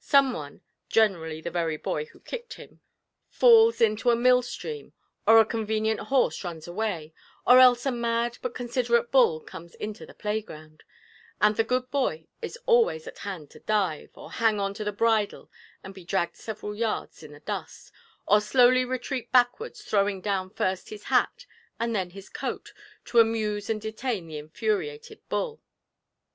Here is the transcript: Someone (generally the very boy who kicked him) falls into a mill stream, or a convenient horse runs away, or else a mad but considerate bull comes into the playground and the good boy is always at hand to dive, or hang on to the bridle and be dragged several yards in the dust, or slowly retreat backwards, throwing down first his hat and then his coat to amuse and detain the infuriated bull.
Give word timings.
Someone 0.00 0.62
(generally 0.88 1.42
the 1.42 1.50
very 1.50 1.76
boy 1.76 2.06
who 2.06 2.20
kicked 2.20 2.54
him) 2.54 2.80
falls 3.28 3.82
into 3.82 4.10
a 4.10 4.16
mill 4.16 4.40
stream, 4.40 4.94
or 5.26 5.38
a 5.40 5.44
convenient 5.44 6.00
horse 6.00 6.42
runs 6.42 6.66
away, 6.66 7.12
or 7.46 7.58
else 7.60 7.84
a 7.84 7.92
mad 7.92 8.38
but 8.40 8.54
considerate 8.54 9.10
bull 9.10 9.40
comes 9.40 9.74
into 9.74 10.06
the 10.06 10.14
playground 10.14 10.84
and 11.38 11.56
the 11.58 11.64
good 11.64 11.90
boy 11.90 12.26
is 12.40 12.58
always 12.64 13.06
at 13.06 13.18
hand 13.18 13.50
to 13.50 13.60
dive, 13.60 14.08
or 14.14 14.32
hang 14.32 14.58
on 14.58 14.72
to 14.72 14.84
the 14.84 14.90
bridle 14.90 15.50
and 15.84 15.92
be 15.92 16.02
dragged 16.02 16.36
several 16.36 16.74
yards 16.74 17.22
in 17.22 17.32
the 17.32 17.40
dust, 17.40 17.92
or 18.26 18.40
slowly 18.40 18.86
retreat 18.86 19.30
backwards, 19.32 19.82
throwing 19.82 20.22
down 20.22 20.48
first 20.48 20.88
his 20.88 21.02
hat 21.12 21.44
and 21.78 21.94
then 21.94 22.08
his 22.08 22.30
coat 22.30 22.72
to 23.04 23.20
amuse 23.20 23.68
and 23.68 23.82
detain 23.82 24.26
the 24.28 24.38
infuriated 24.38 25.20
bull. 25.28 25.60